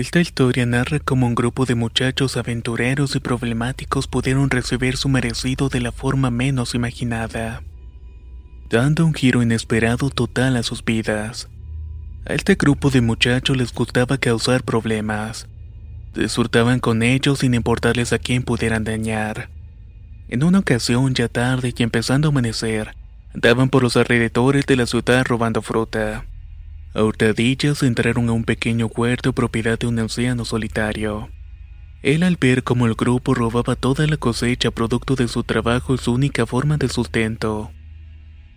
[0.00, 5.68] Esta historia narra cómo un grupo de muchachos aventureros y problemáticos pudieron recibir su merecido
[5.68, 7.62] de la forma menos imaginada,
[8.70, 11.50] dando un giro inesperado total a sus vidas.
[12.24, 15.46] A este grupo de muchachos les gustaba causar problemas.
[16.14, 19.50] Disfrutaban con ellos sin importarles a quién pudieran dañar.
[20.28, 22.96] En una ocasión, ya tarde y empezando a amanecer,
[23.34, 26.24] andaban por los alrededores de la ciudad robando fruta.
[26.92, 31.30] A hurtadillas entraron a un pequeño huerto propiedad de un anciano solitario.
[32.02, 35.98] Él al ver cómo el grupo robaba toda la cosecha producto de su trabajo y
[35.98, 37.70] su única forma de sustento.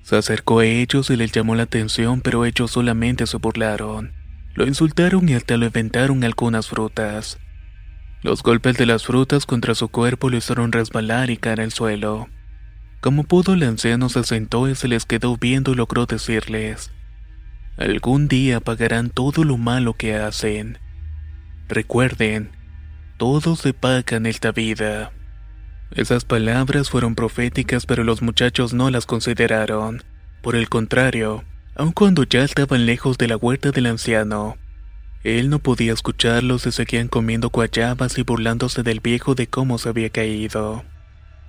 [0.02, 4.14] Se acercó a ellos y les llamó la atención pero ellos solamente se burlaron.
[4.56, 7.38] Lo insultaron y hasta lo inventaron algunas frutas.
[8.24, 12.30] Los golpes de las frutas contra su cuerpo lo hicieron resbalar y caer al suelo.
[13.00, 16.90] Como pudo el anciano se sentó y se les quedó viendo y logró decirles
[17.78, 20.78] Algún día pagarán todo lo malo que hacen.
[21.68, 22.52] Recuerden,
[23.18, 25.12] todo se paga en esta vida.
[25.92, 30.04] Esas palabras fueron proféticas, pero los muchachos no las consideraron.
[30.42, 31.44] Por el contrario,
[31.76, 34.58] aun cuando ya estaban lejos de la huerta del anciano,
[35.24, 39.90] él no podía escucharlos y seguían comiendo guayabas y burlándose del viejo de cómo se
[39.90, 40.84] había caído.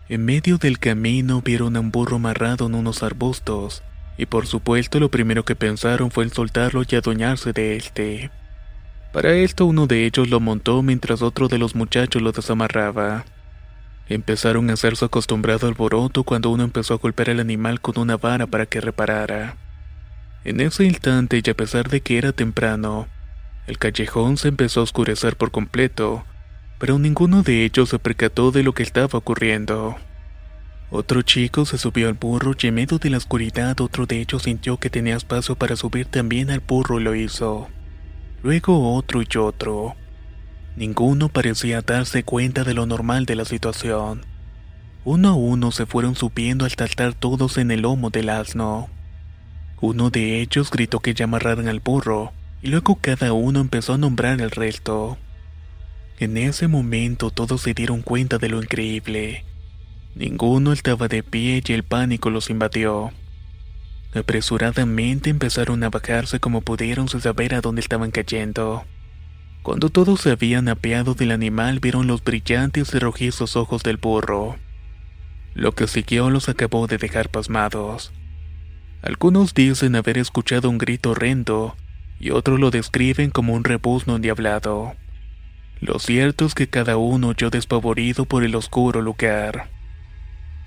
[0.08, 3.82] En medio del camino vieron a un burro amarrado en unos arbustos,
[4.16, 8.30] y por supuesto lo primero que pensaron fue en soltarlo y adueñarse de este.
[9.12, 13.24] Para esto uno de ellos lo montó mientras otro de los muchachos lo desamarraba.
[14.08, 18.16] Empezaron a hacer su acostumbrado alboroto cuando uno empezó a golpear al animal con una
[18.16, 19.56] vara para que reparara.
[20.44, 23.08] En ese instante y a pesar de que era temprano,
[23.66, 26.24] el callejón se empezó a oscurecer por completo,
[26.78, 29.96] pero ninguno de ellos se percató de lo que estaba ocurriendo.
[30.90, 34.42] Otro chico se subió al burro y en medio de la oscuridad otro de ellos
[34.42, 37.68] sintió que tenía espacio para subir también al burro y lo hizo.
[38.42, 39.96] Luego otro y otro.
[40.76, 44.26] Ninguno parecía darse cuenta de lo normal de la situación.
[45.04, 48.88] Uno a uno se fueron subiendo hasta estar todos en el lomo del asno.
[49.80, 53.98] Uno de ellos gritó que ya amarraran al burro, y luego cada uno empezó a
[53.98, 55.18] nombrar el resto.
[56.18, 59.44] En ese momento todos se dieron cuenta de lo increíble.
[60.14, 63.12] Ninguno estaba de pie y el pánico los invadió.
[64.14, 68.84] Apresuradamente empezaron a bajarse como pudieron sin saber a dónde estaban cayendo.
[69.64, 74.56] Cuando todos se habían apeado del animal vieron los brillantes y rojizos ojos del burro.
[75.54, 78.12] Lo que siguió los acabó de dejar pasmados.
[79.02, 81.76] Algunos dicen haber escuchado un grito horrendo
[82.20, 84.94] y otros lo describen como un rebuzno endiablado.
[85.80, 89.70] Lo cierto es que cada uno oyó despavorido por el oscuro lugar.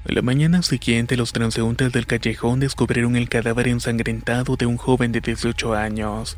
[0.07, 5.19] La mañana siguiente los transeúntes del callejón descubrieron el cadáver ensangrentado de un joven de
[5.19, 6.38] 18 años.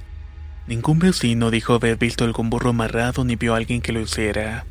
[0.66, 4.66] Ningún vecino dijo haber visto algún burro amarrado ni vio a alguien que lo hiciera.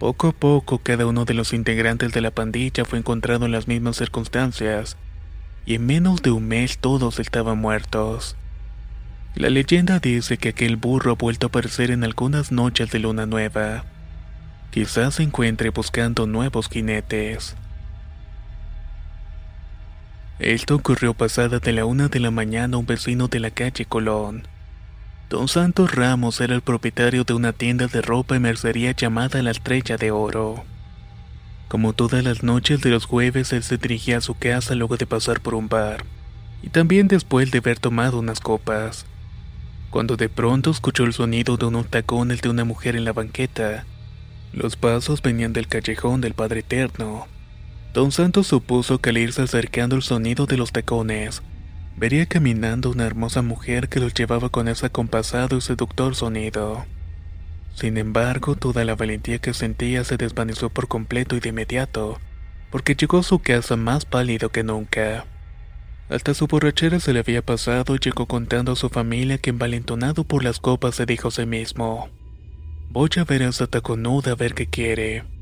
[0.00, 3.68] Poco a poco cada uno de los integrantes de la pandilla fue encontrado en las
[3.68, 4.96] mismas circunstancias,
[5.64, 8.34] y en menos de un mes todos estaban muertos.
[9.36, 13.26] La leyenda dice que aquel burro ha vuelto a aparecer en algunas noches de luna
[13.26, 13.84] nueva.
[14.72, 17.54] Quizás se encuentre buscando nuevos jinetes.
[20.38, 23.84] Esto ocurrió pasada de la una de la mañana a un vecino de la calle
[23.84, 24.46] Colón.
[25.28, 29.50] Don Santos Ramos era el propietario de una tienda de ropa y mercería llamada La
[29.50, 30.64] Estrella de Oro.
[31.66, 35.06] Como todas las noches de los jueves, él se dirigía a su casa luego de
[35.06, 36.04] pasar por un bar,
[36.62, 39.06] y también después de haber tomado unas copas.
[39.90, 43.84] Cuando de pronto escuchó el sonido de unos tacones de una mujer en la banqueta.
[44.52, 47.26] Los pasos venían del callejón del Padre Eterno.
[47.94, 51.42] Don Santos supuso que al irse acercando el sonido de los tacones,
[51.96, 56.84] vería caminando una hermosa mujer que los llevaba con ese acompasado y seductor sonido.
[57.74, 62.20] Sin embargo, toda la valentía que sentía se desvaneció por completo y de inmediato,
[62.70, 65.24] porque llegó a su casa más pálido que nunca.
[66.10, 70.24] Hasta su borrachera se le había pasado y llegó contando a su familia que envalentonado
[70.24, 72.10] por las copas se dijo a sí mismo,
[72.90, 75.37] voy a ver a esa taconuda a ver qué quiere.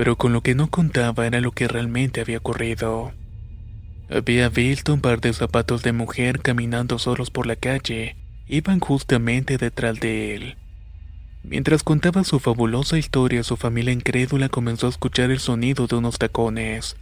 [0.00, 3.12] Pero con lo que no contaba era lo que realmente había ocurrido.
[4.08, 8.16] Había visto un par de zapatos de mujer caminando solos por la calle,
[8.46, 10.56] iban justamente detrás de él.
[11.42, 16.16] Mientras contaba su fabulosa historia, su familia incrédula comenzó a escuchar el sonido de unos
[16.16, 16.96] tacones.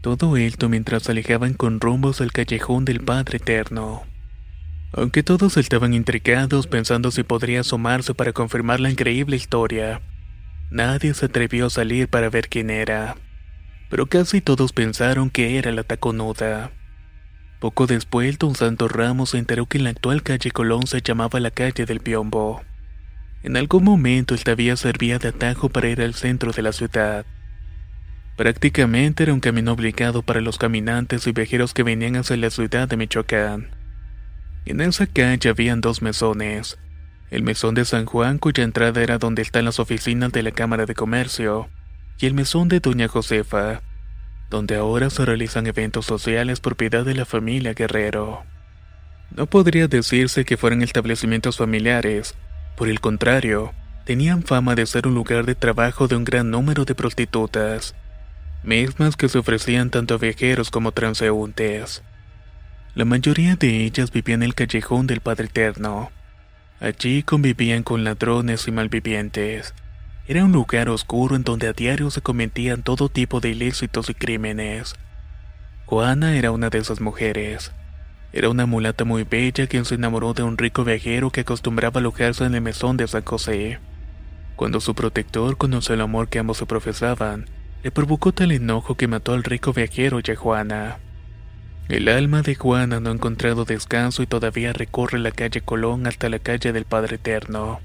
[0.00, 4.04] Todo esto mientras alejaban con rumbos al callejón del Padre Eterno.
[4.92, 10.00] Aunque todos estaban intrigados pensando si podría asomarse para confirmar la increíble historia,
[10.72, 13.16] nadie se atrevió a salir para ver quién era.
[13.90, 16.72] Pero casi todos pensaron que era la taconuda.
[17.60, 21.38] Poco después, don Santos Ramos se enteró que en la actual calle Colón se llamaba
[21.38, 22.62] la calle del Piombo.
[23.42, 27.26] En algún momento esta vía servía de atajo para ir al centro de la ciudad.
[28.36, 32.88] Prácticamente era un camino obligado para los caminantes y viajeros que venían hacia la ciudad
[32.88, 33.68] de Michoacán.
[34.64, 36.78] En esa calle habían dos mesones.
[37.32, 40.84] El mesón de San Juan, cuya entrada era donde están las oficinas de la Cámara
[40.84, 41.70] de Comercio,
[42.20, 43.80] y el mesón de Doña Josefa,
[44.50, 48.42] donde ahora se realizan eventos sociales propiedad de la familia Guerrero.
[49.34, 52.34] No podría decirse que fueran establecimientos familiares,
[52.76, 53.72] por el contrario,
[54.04, 57.94] tenían fama de ser un lugar de trabajo de un gran número de prostitutas,
[58.62, 62.02] mismas que se ofrecían tanto a viajeros como transeúntes.
[62.94, 66.10] La mayoría de ellas vivían en el callejón del Padre Eterno.
[66.82, 69.72] Allí convivían con ladrones y malvivientes.
[70.26, 74.14] Era un lugar oscuro en donde a diario se cometían todo tipo de ilícitos y
[74.14, 74.96] crímenes.
[75.86, 77.70] Juana era una de esas mujeres.
[78.32, 82.42] Era una mulata muy bella quien se enamoró de un rico viajero que acostumbraba alojarse
[82.42, 83.78] en el mesón de San José.
[84.56, 87.46] Cuando su protector conoció el amor que ambos se profesaban,
[87.84, 90.98] le provocó tal enojo que mató al rico viajero y a Juana.
[91.92, 96.30] El alma de Juana no ha encontrado descanso y todavía recorre la calle Colón hasta
[96.30, 97.80] la calle del Padre Eterno.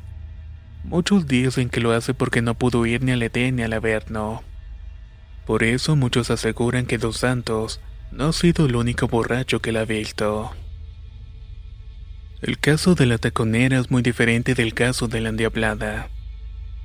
[0.85, 4.43] Muchos dicen que lo hace porque no pudo ir ni al Edén ni al Averno.
[5.45, 7.81] Por eso muchos aseguran que Dos Santos
[8.13, 10.51] no ha sido el único borracho que la ha visto.
[12.41, 16.07] El caso de la taconera es muy diferente del caso de la endiablada.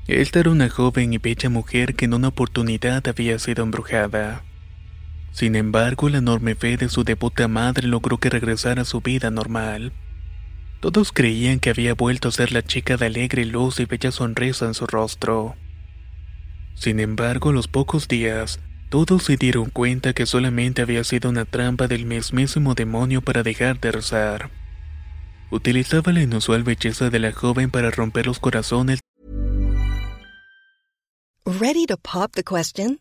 [0.08, 4.42] Esta era una joven y bella mujer que en una oportunidad había sido embrujada.
[5.32, 9.30] Sin embargo, la enorme fe de su devota madre logró que regresara a su vida
[9.30, 9.92] normal.
[10.80, 14.66] Todos creían que había vuelto a ser la chica de alegre luz y bella sonrisa
[14.66, 15.56] en su rostro.
[16.74, 21.46] Sin embargo, a los pocos días, todos se dieron cuenta que solamente había sido una
[21.46, 24.50] trampa del mismísimo demonio para dejar de rezar.
[25.50, 29.00] Utilizaba la inusual belleza de la joven para romper los corazones.
[31.46, 33.00] Ready to pop the question?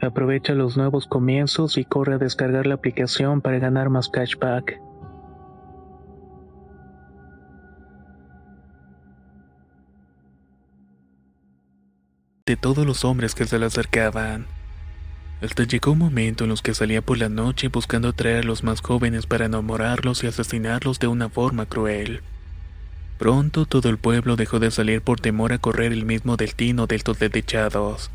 [0.00, 4.80] Aprovecha los nuevos comienzos y corre a descargar la aplicación para ganar más cashback.
[12.46, 14.46] De todos los hombres que se le acercaban.
[15.42, 18.64] Hasta llegó un momento en los que salía por la noche buscando atraer a los
[18.64, 22.22] más jóvenes para enamorarlos y asesinarlos de una forma cruel.
[23.18, 26.96] Pronto todo el pueblo dejó de salir por temor a correr el mismo destino de
[26.96, 28.10] estos desdichados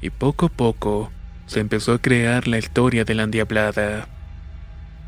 [0.00, 1.10] y poco a poco
[1.46, 4.08] se empezó a crear la historia de la endiablada.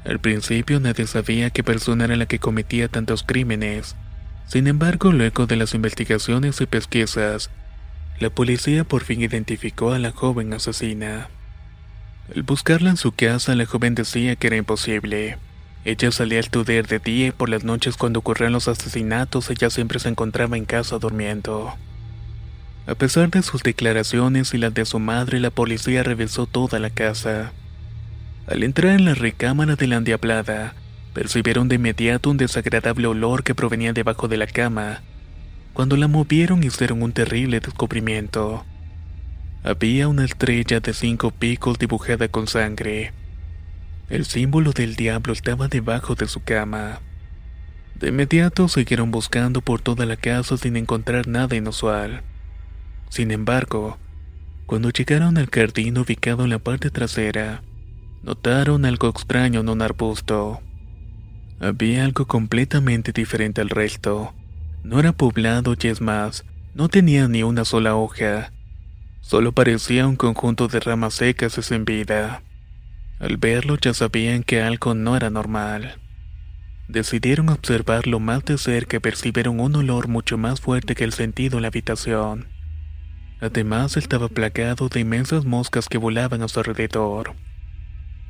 [0.05, 3.95] Al principio nadie sabía qué persona era la que cometía tantos crímenes.
[4.47, 7.51] Sin embargo, luego de las investigaciones y pesquisas,
[8.19, 11.29] la policía por fin identificó a la joven asesina.
[12.35, 15.39] Al buscarla en su casa, la joven decía que era imposible.
[15.85, 19.71] Ella salía al estudiar de día y por las noches cuando ocurrían los asesinatos ella
[19.71, 21.75] siempre se encontraba en casa durmiendo.
[22.91, 26.91] A pesar de sus declaraciones y las de su madre, la policía revisó toda la
[26.91, 27.53] casa.
[28.49, 30.75] Al entrar en la recámara de la endiablada,
[31.15, 35.03] percibieron de inmediato un desagradable olor que provenía debajo de la cama.
[35.73, 38.65] Cuando la movieron hicieron un terrible descubrimiento.
[39.63, 43.13] Había una estrella de cinco picos dibujada con sangre.
[44.09, 46.99] El símbolo del diablo estaba debajo de su cama.
[47.95, 52.25] De inmediato siguieron buscando por toda la casa sin encontrar nada inusual.
[53.11, 53.99] Sin embargo,
[54.67, 57.63] cuando llegaron al jardín ubicado en la parte trasera,
[58.23, 60.61] notaron algo extraño en un arbusto.
[61.59, 64.33] Había algo completamente diferente al resto.
[64.85, 68.53] No era poblado y es más, no tenía ni una sola hoja.
[69.21, 72.45] Solo parecía un conjunto de ramas secas y sin vida.
[73.19, 76.01] Al verlo ya sabían que algo no era normal.
[76.87, 81.59] Decidieron observarlo más de cerca y percibieron un olor mucho más fuerte que el sentido
[81.59, 82.60] en la habitación.
[83.41, 87.35] Además estaba plagado de inmensas moscas que volaban a su alrededor.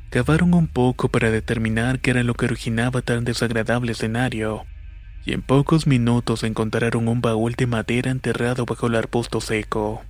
[0.09, 4.65] Cavaron un poco para determinar qué era lo que originaba tan desagradable escenario,
[5.25, 10.01] y en pocos minutos encontraron un baúl de madera enterrado bajo el arbusto seco.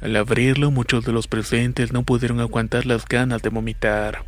[0.00, 4.24] Al abrirlo, muchos de los presentes no pudieron aguantar las ganas de vomitar.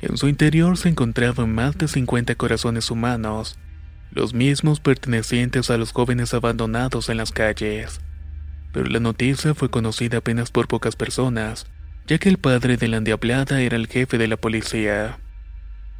[0.00, 3.58] En su interior se encontraban más de 50 corazones humanos,
[4.10, 8.00] los mismos pertenecientes a los jóvenes abandonados en las calles
[8.74, 11.66] pero la noticia fue conocida apenas por pocas personas,
[12.08, 15.20] ya que el padre de la endiablada era el jefe de la policía.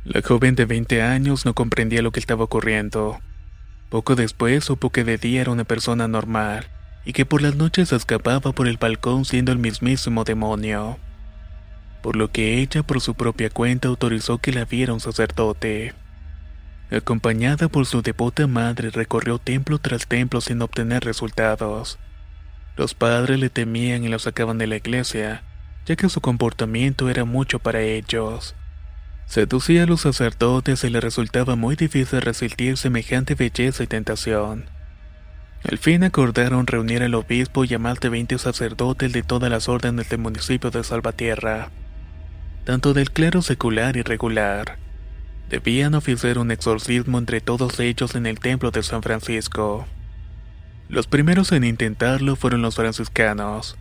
[0.05, 3.21] La joven de 20 años no comprendía lo que estaba ocurriendo.
[3.91, 6.67] Poco después supo que de día era una persona normal
[7.05, 10.99] y que por las noches escapaba por el balcón siendo el mismísimo demonio.
[12.03, 15.95] Por lo que ella por su propia cuenta autorizó que la viera un sacerdote.
[16.91, 22.01] Acompañada por su devota madre recorrió templo tras templo sin obtener resultados.
[22.77, 25.43] Los padres le temían y lo sacaban de la iglesia,
[25.87, 28.55] ya que su comportamiento era mucho para ellos.
[29.27, 34.67] Seducía a los sacerdotes y le resultaba muy difícil resistir semejante belleza y tentación.
[35.63, 39.69] Al fin acordaron reunir al obispo y a más de 20 sacerdotes de todas las
[39.69, 41.71] órdenes del municipio de Salvatierra,
[42.65, 44.79] tanto del clero secular y regular.
[45.49, 49.87] Debían oficiar un exorcismo entre todos ellos en el templo de San Francisco.
[50.89, 53.77] Los primeros en intentarlo fueron los franciscanos.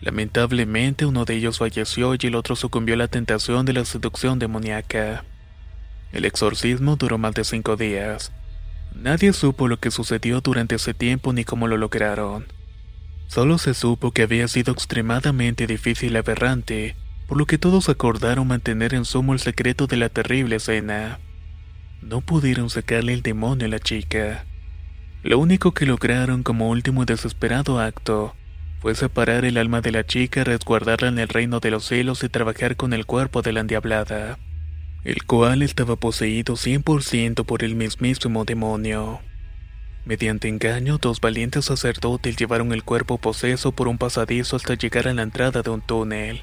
[0.00, 4.38] Lamentablemente uno de ellos falleció y el otro sucumbió a la tentación de la seducción
[4.38, 5.24] demoníaca.
[6.12, 8.32] El exorcismo duró más de cinco días.
[8.94, 12.46] Nadie supo lo que sucedió durante ese tiempo ni cómo lo lograron.
[13.26, 18.46] Solo se supo que había sido extremadamente difícil y aberrante, por lo que todos acordaron
[18.46, 21.18] mantener en sumo el secreto de la terrible escena.
[22.00, 24.44] No pudieron sacarle el demonio a la chica.
[25.22, 28.34] Lo único que lograron como último desesperado acto
[28.80, 32.28] fue separar el alma de la chica, resguardarla en el reino de los cielos y
[32.28, 34.38] trabajar con el cuerpo de la endiablada.
[35.04, 39.20] el cual estaba poseído 100% por el mismísimo demonio.
[40.04, 45.14] Mediante engaño, dos valientes sacerdotes llevaron el cuerpo poseso por un pasadizo hasta llegar a
[45.14, 46.42] la entrada de un túnel.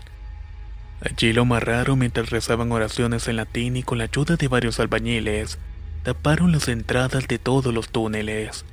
[1.02, 5.60] Allí lo amarraron mientras rezaban oraciones en latín y con la ayuda de varios albañiles,
[6.04, 8.66] taparon las entradas de todos los túneles.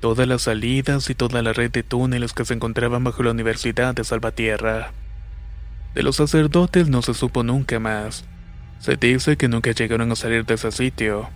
[0.00, 3.94] Todas las salidas y toda la red de túneles que se encontraban bajo la Universidad
[3.94, 4.92] de Salvatierra.
[5.94, 8.26] De los sacerdotes no se supo nunca más.
[8.80, 11.30] Se dice que nunca llegaron a salir de ese sitio.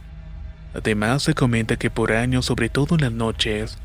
[0.75, 3.79] Además se comenta que por años, sobre todo en las noches,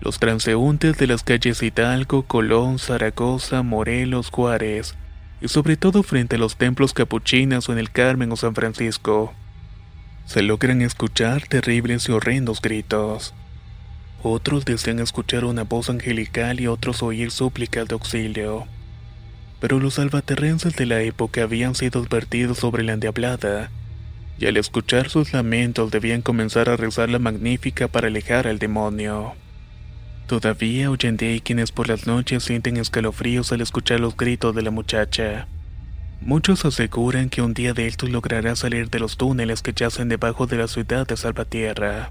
[0.00, 4.96] los transeúntes de las calles Hidalgo, Colón, Zaragoza, Morelos, Juárez,
[5.40, 9.32] y sobre todo frente a los templos capuchinas o en el Carmen o San Francisco,
[10.28, 13.32] se logran escuchar terribles y horrendos gritos.
[14.22, 18.66] Otros desean escuchar una voz angelical y otros oír súplicas de auxilio.
[19.58, 23.70] Pero los albaterrenses de la época habían sido advertidos sobre la endiablada
[24.38, 29.32] y al escuchar sus lamentos debían comenzar a rezar la magnífica para alejar al demonio.
[30.26, 34.54] Todavía hoy en día hay quienes por las noches sienten escalofríos al escuchar los gritos
[34.54, 35.48] de la muchacha.
[36.20, 40.46] Muchos aseguran que un día de estos logrará salir de los túneles que yacen debajo
[40.46, 42.10] de la ciudad de Salvatierra.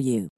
[0.00, 0.28] you.